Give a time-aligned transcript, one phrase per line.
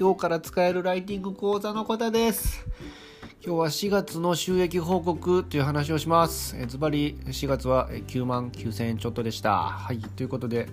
[0.00, 2.66] 今日から使えるライティング講座の方です。
[3.44, 6.56] 今日は4月の収益報告という話をします。
[6.68, 9.58] ズバリ4月は9万9000円ちょっとでした。
[9.58, 9.98] はい。
[9.98, 10.68] ということで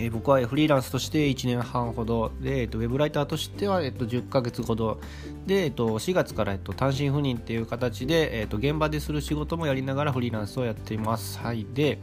[0.00, 4.98] え僕はフリーランスとして1年半ほどで、えっと、ウェブライターとしては、えっと、10ヶ月ほど
[5.46, 11.38] で、えっと、4月から、えっと、単身赴任っていう形で、えっと、現場でする仕事もやりながらフリーランスをやっています。
[11.38, 11.64] はい。
[11.72, 12.00] で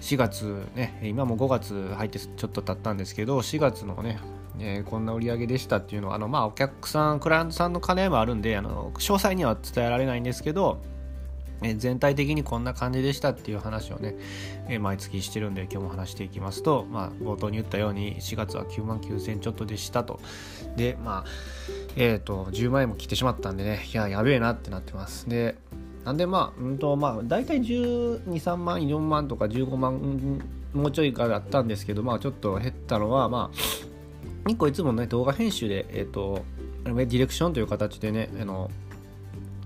[0.00, 4.20] 4月ね今も5月入ってちょっと経ったんですけど4月のね
[4.58, 10.78] えー、こんな売り上げでしたっていうのはあの、まあ、お客さんクライアントさんの金もあるんであの詳細には伝えられないんですけど、
[11.62, 14.16] えー、全体的にこんな感じでしたっていう話をね、
[14.68, 20.20] えー、毎月してるんで今日も話していきますと、まあ、冒頭に言ったように4月は9万9000ちょっとでしたと。
[20.76, 21.24] でまあ
[21.96, 25.28] えっ、と10万円も切ってしまったんでねいややべえなってなってます。
[25.28, 25.56] で
[26.06, 30.40] なんでまあ、うんとまあ、大体12、3万、4万とか15万、
[30.72, 33.85] もうちょいかだったんですけど、まあちょっと減ったのは、まあ、
[34.46, 36.44] 1個いつもね、動画編集で、えっ、ー、と、
[36.84, 38.70] ディレクションという形でね、あの、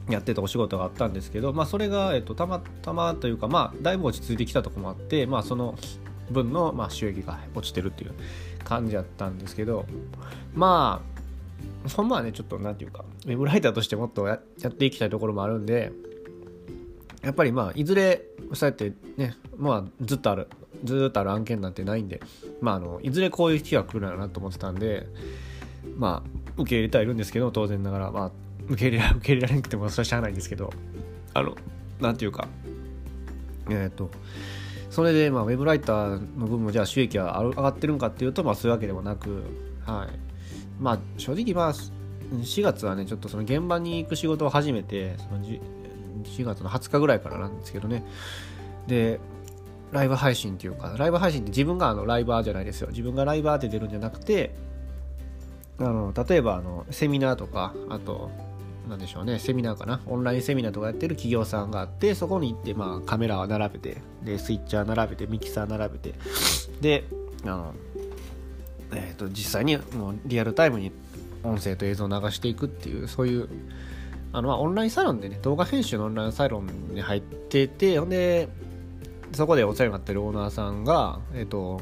[0.08, 5.76] やってたお仕事があったんですけど、まあそれが、え、ー、と、たまたまというか、まあだいぶ落ち着いてきたとこもあって、まあその
[6.30, 8.14] 分の、まあ、収益が落ちてるっていう
[8.64, 9.84] 感じだったんですけど、
[10.54, 11.02] ま
[11.86, 15.92] あ、ほんまはね、ちょっとなんていうか、ウェブライターとしてもっとやっていきたいところもあるんで、
[17.22, 18.22] やっぱりまあいずれ
[18.54, 20.48] そうやってねまあずっとある
[20.84, 22.20] ずっとある案件なんてないんで
[22.60, 25.06] まああのいずれこういう日が来るだろうなと思ってたんで
[25.96, 28.30] まあ受け入れてはいるんですけど当然ながらまあ
[28.68, 30.72] 受け入れ 受け入れられなくてもそれはしゃあないんですけど
[31.34, 31.56] あの
[32.00, 32.48] なんていうか
[33.68, 34.10] えっ、と
[34.90, 39.42] それでまあウェブライターの部分もじゃあ収益は上がってるんかっていうとまあそういうわけでもなく
[39.86, 40.30] はい。
[40.80, 41.74] まあ正直まあ
[42.32, 48.04] 4月はねちょっとその現場に行く仕事を始めてその4月の20日ぐらいからなんですけどね。
[48.86, 49.20] で
[49.92, 52.88] ライブ配信っていうかライブ配信って自分があのライバーじゃないですよ。
[52.90, 54.54] 自分がライバーって出るんじゃなくて
[55.78, 58.30] あの例えばあのセミナーとかあと
[58.88, 59.38] 何でしょうね。
[59.38, 60.00] セミナーかな。
[60.06, 66.14] オンラインセミナーとかやってる企業さんがあってそこに行ってまあカメラを並べてでスイッチャー並べてミキサー並べて
[66.80, 67.04] で
[67.44, 67.74] あの
[68.92, 70.92] えーと実際にもうリアルタイムに
[71.42, 73.48] 音声と映像を流していくっていうそういう
[74.32, 78.48] あの、まあ、オンラインサロンでね、動画編集のオンラインサロンに入ってて、ほんで、
[79.32, 81.80] そこでお世話になってるオーナーさんが、えっ、ー、と、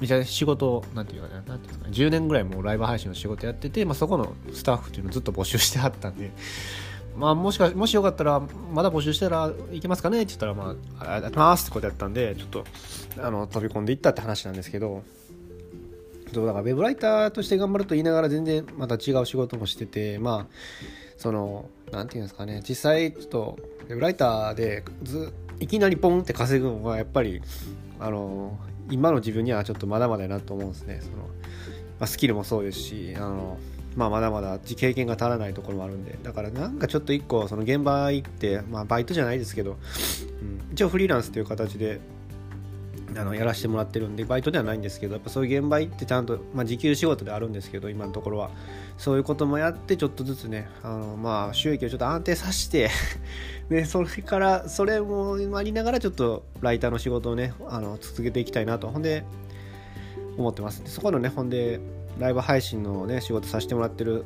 [0.00, 6.30] めちゃ仕事、なんていうかね、なんていうんですかね、10年ぐらいもうライブ配信の仕事やってて、まあ、そこのスタッフっていうのをずっと募集してあったんで、
[7.16, 8.42] まあ、もしか、もしよかったら、
[8.72, 10.22] まだ募集したらいけますかね？
[10.22, 12.64] って言ったら、まあ、ありがとうございますってことやったんで、ちょっと、
[13.18, 15.04] あの、飛び込んでいったって話なんですけど、
[16.32, 20.54] そうだから、ウェブライターとして頑張ると言いながら全然また違う仕事もしてて、まあ、
[21.16, 23.58] その何て言うんですかね実際ちょっと
[23.88, 27.42] ウェブライターでずっいきなりポンって稼ぐのはやっぱり
[28.00, 28.58] あの
[28.90, 31.00] 今の自分にはちょっとまだまだなと思うんですね。
[31.00, 31.24] その、ま
[32.00, 33.58] あ、スキルもそうですしあの
[33.96, 36.18] まあ、まだまだ経験が足らないところもあるんで。
[36.22, 39.76] だからなんかちょっと一個その現場行って、まあ、バイトじゃないですけど、
[40.42, 42.00] うん、一応フリーランスという形で
[43.16, 48.50] あのやらせてもらってるんでバイトではないんですけどやっぱそういう現場行ってちゃんと、まあ、時給仕事であるんですけど今のところは。
[48.96, 52.90] そういうこともやってちょっとずつねあの、まあ、収益をちょっと安定させて
[53.68, 59.24] でそれからそれもありながらちょっとライターの仕事をねあの続けていきたいなとほんで
[60.38, 60.82] 思ってます。
[60.86, 61.80] そこのねほんで
[62.18, 64.24] ライブ配信のね仕事させてもらってる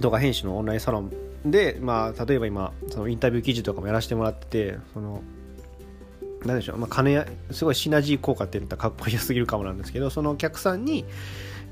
[0.00, 1.12] 動画編集のオンラインサロン
[1.44, 5.22] で、まあ、例えば今そのインタビュー記事とかもやらせてもらっててその
[6.44, 11.04] 何でしょう、まあ、金やすごいシナジー効果って言ったらかっこよすぎるかもなんですけどそのお客さんに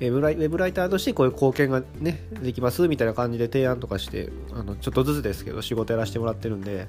[0.01, 6.89] ウェブライターとしてこういう貢献がねできますみたいな感じで提案とかしてあのちょっとずつですけど仕事やらせてもらってるんで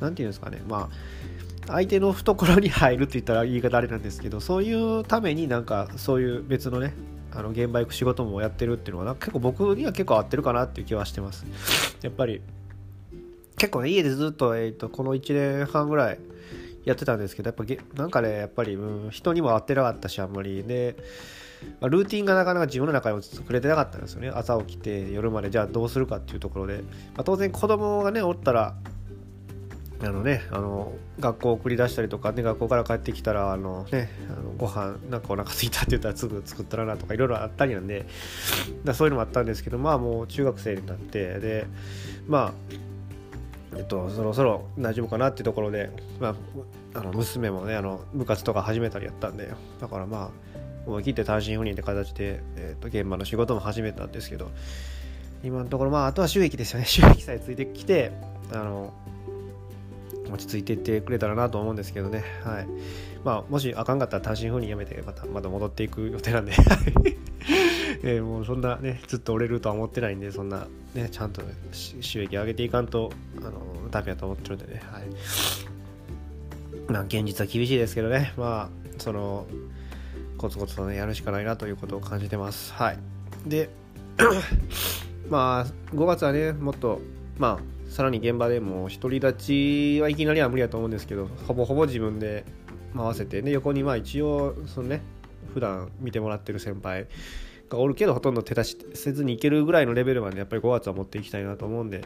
[0.00, 6.94] 何て言うんですかねまあ相手の懐に入るって言ったら言い方あれなんですけどそういうためになんかそういう別のね
[7.32, 11.44] あの現場行く仕事もやってるっていうのは結構僕には結構合ってるかなっていう気はしてます。
[12.02, 12.40] やっぱり
[13.58, 16.18] 結構、ね、家でずっと,、えーとこの1年半ぐらい
[16.86, 20.62] やってたんですけどやっぱなんかねやっぱり、うん、人にも会ってなかったしあんまり。
[20.62, 20.96] で、
[21.80, 24.30] まあ、ルーティンがなかなか自分の中に作れてなかったんですよね。
[24.30, 26.82] 朝起きて夜までじゃあどうするかっていうところで、ま
[27.18, 28.76] あ、当然子供がねおったら
[30.02, 38.06] あのね、あの学校送り出したりとか、ね、学校から帰ってきたらあの、ね、あのご飯なんかお腹すいたって言ったらすぐ作ったらなとかいろいろあったりなんで。
[38.84, 41.66] だそういうのもあったんですけどまあもう中学生になってで
[42.28, 42.52] まあ
[43.76, 45.90] えっと、そろそろ大丈夫かなっていうところで、
[46.20, 46.28] ま
[46.94, 50.30] あ、あの娘もねあの部活とか始めたりやったんでだからまあ
[50.86, 54.50] 思い切って単身赴任って形で、えっと、現場の仕事も始めたんですけど
[55.44, 56.86] 今のところまああとは収益ですよね。
[56.86, 58.12] 収益さえついてきて
[58.52, 58.92] あの
[60.32, 62.24] 落ち着いていってくれたらなと思うんですけどね。
[62.42, 62.66] はい。
[63.24, 66.52] まあもしあかんかったら単身赴任やめてまたまた戻っていく予定なんで。
[68.02, 75.02] えー、もうそんなね、ずっと折れるとは思ってないんで、そんなね、ちゃんと収益上げていかんと、あの、ダメだと思ってるんでね、はい。
[76.88, 79.46] まあ、現実は厳しいですけどね、まあ、その、
[80.38, 82.72] コツコツとね、やるしかないなということを感じてます。
[82.72, 82.98] はい。
[83.46, 83.70] で、
[85.28, 87.00] まあ、5月はね、もっと、
[87.38, 92.44] まあ、さらに現場でも独り立ちはいきなりは無理だと思うんですけど、ほぼほぼ自分で
[92.96, 95.02] 回せて、ね、横にまあ一応、そのね、
[95.54, 97.06] 普段見てもらってる先輩
[97.68, 102.02] がおるけど、ほとんど手出しせずにいけるぐらいのレベルまでやっぱり5月は持っていきたいなと思うんで、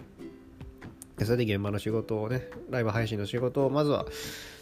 [1.25, 4.07] それで現場の仕事をね、ライブ配信の仕事をまずは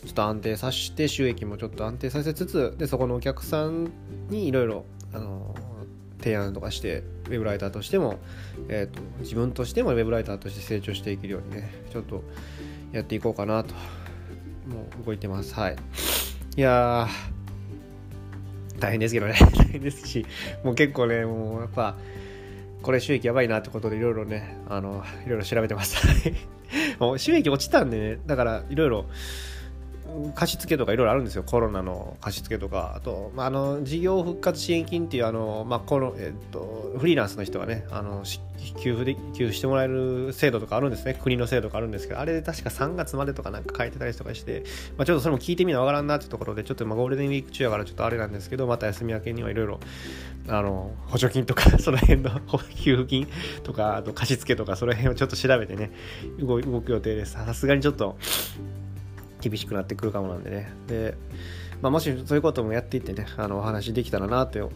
[0.05, 3.93] ちょっと安定させて、収益もちょっと安定させつつ、で、そこのお客さん
[4.29, 5.55] にいろいろ、あの
[6.19, 8.19] 提案とかして、ウェブライターとしても、
[8.69, 12.25] えーと、自分としてもウェブライターとして成長していけるようにね、ちょっと
[12.91, 13.75] やっていこうかなと、
[14.67, 15.55] もう動いてます。
[15.55, 15.77] はい。
[16.57, 17.38] いやー、
[18.79, 20.27] 大変ですけどね、 大変ですし、
[20.65, 21.97] もう結構ね、もうやっぱ、
[22.83, 25.97] これ収益やばいなってことでいろいろね、あの、いろいろ調べてます。
[26.99, 29.07] もう収益落ちたんでね、だからいろいろ、
[30.35, 38.25] 貸付とかいろいろあるんですよ、コロナの貸付とか、あと、まあ、あの事業復活支援金っていうあの、まあこのえっと、フリーランスの人がねあの、
[38.83, 44.65] 給付で給付してもらえる制度とかあるんですね、国の制度があるんですけど、あれで確か3月までとかなんか書いてたりとかして、
[44.97, 49.81] まあ、ちょっとそれも聞いてみなわからんなってところで、ちょっとまあゴールデンウィーク中やからちょっとあれなんですけど、また休み明けにはいろいろ
[50.49, 52.31] あの補助金とか、 その辺の
[52.77, 53.29] 給付金
[53.63, 55.91] とか、あと貸付とか、その辺をちょっと調べてね、
[56.39, 57.33] 動く予定です。
[57.33, 58.17] さすがにちょっと
[59.41, 60.73] 厳しくなってくるかもなんでね。
[60.87, 61.15] で、
[61.81, 64.71] まあ、もしそういうこともやっていってね、あのお話できたらなと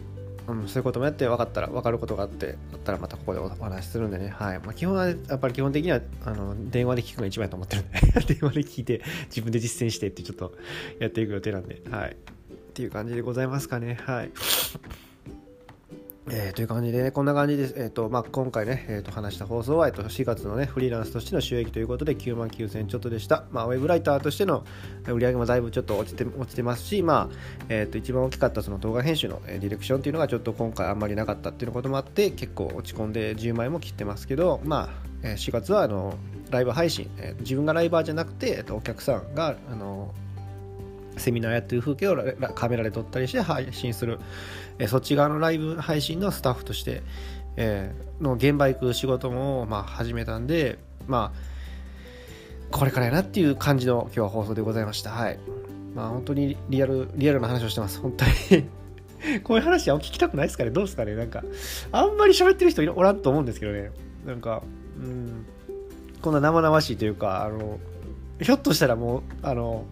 [0.47, 4.59] うん、そういうこともやって分かったら分かることがあってあったらまたここでお話しするんでね、はい。
[4.59, 7.99] まあ、基本はやっぱり基本的にはあの電話で聞くのが一番やと思ってるんで。
[8.33, 10.53] 電話で聞いて自分で実践してってちょっと
[10.99, 11.81] やっていく予定なんで。
[11.89, 12.11] はい。
[12.11, 13.97] っていう感じでございますかね。
[14.01, 14.31] はい。
[16.29, 23.43] えー、という感じでね、こんな感じです、えーとまあ、今回ね、えー、と話した放送は、えー、と4月のね、フリーランスとしての収益ということで9万9000ちょっとでした。
[23.51, 24.63] まあ、ウェブライターとしての
[25.07, 27.35] 売り上げもだいぶちょっと落ちて落ちてますし、まあ
[27.67, 34.89] えー、と一番大きかったその動画編集の、ディレクションっていうのがちょっと今回あんまりなかったっていうこともあって、結構落ち込んで10万円も切ってますけど、ま
[35.23, 36.15] あ、4月はあの
[36.51, 40.13] ライブ配信、えー、自分がライバーじゃなくて、えー、とお客さんがあの
[41.17, 42.17] セミナーやってる風景を
[42.55, 44.19] カメラで撮ったりして配信する、
[44.79, 47.03] えそっち側のライブ配信のスタッフとして、
[47.55, 51.53] えー、の現場行く仕事も、まあ、始めたんで、まあ、
[52.71, 55.11] これからやなっていう感じの今日は放送でございました。
[55.11, 55.39] はい。
[55.93, 57.99] まあ、本当にリアル、リアルな話をしてます。
[57.99, 58.65] 本当に
[59.43, 60.71] こういう話は聞きたくないですかね？
[60.71, 61.15] どうですかね？
[61.15, 61.43] なんか、
[61.91, 63.91] あんまり喋ってる人おらんと思うんですけどね。
[64.25, 64.63] なんか、
[64.97, 65.45] うん、
[66.21, 67.79] こんな生々しいというか、あの、
[68.41, 69.85] ひょっとしたらもう、あの、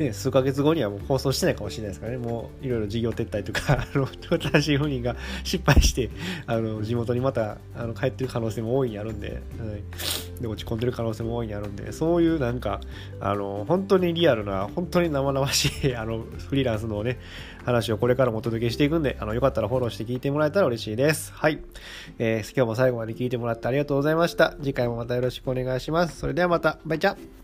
[0.00, 5.14] ね、数ヶ月後にはもう放送してないかもしれないですからね、もういろいろ事業撤退とか、 あの、新しい赴任が
[5.44, 6.08] 失敗して、
[6.46, 12.80] あの、地元にまた、あの、帰ってる可能性も大いにあるんで、はい、で、落ち込んでる可能性も大いにあるんで、そういうなんか、
[13.20, 17.18] あの、本当にリアルな、本当に生々しい、 あの、フリーランスのね、
[17.66, 21.30] 話をこれからもお届けしていくんで、あの、よかったらフォローして聞いてもらえたら嬉しいです。
[21.34, 21.58] はい。
[22.18, 24.54] えー、今日も最後まで聞いてもらってありがとうございました。
[24.62, 26.18] 次回もまたよろしくお願いします。
[26.18, 27.39] それではまた、バイチャ